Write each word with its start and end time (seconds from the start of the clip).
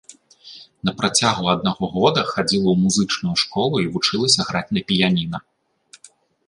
На 0.89 0.93
працягу 1.01 1.45
аднаго 1.55 1.85
года 1.97 2.23
хадзіла 2.31 2.67
ў 2.71 2.75
музычную 2.87 3.35
школу 3.43 3.75
і 3.85 3.89
вучылася 3.95 4.41
граць 4.51 4.67
на 4.79 4.89
піяніна. 4.91 5.37